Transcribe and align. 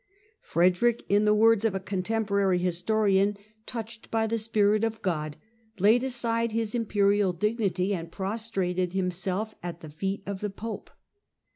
Frederick, 0.41 1.05
in 1.09 1.25
the 1.25 1.33
words 1.35 1.63
of 1.63 1.75
a 1.75 1.79
contemporary 1.79 2.57
historian," 2.57 3.37
touched 3.67 4.09
by 4.09 4.25
the 4.25 4.39
Spirit 4.39 4.83
of 4.83 5.03
God, 5.03 5.37
laid 5.77 6.03
aside 6.03 6.51
his 6.51 6.73
imperial 6.73 7.33
dignity, 7.33 7.93
and 7.93 8.11
prostrated 8.11 8.93
himself 8.93 9.53
at 9.61 9.81
the 9.81 9.91
feet 9.91 10.23
of 10.25 10.39
the 10.39 10.49
Pope." 10.49 10.89